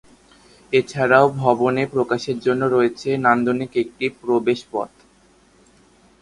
এছাড়াও 0.73 1.25
ভবনে 1.37 1.83
প্রবেশের 1.85 2.37
জন্য 2.39 2.61
রয়েছে 2.67 3.09
নান্দনিক 3.17 3.71
একটি 3.77 4.05
প্রবেশপথ। 4.21 4.89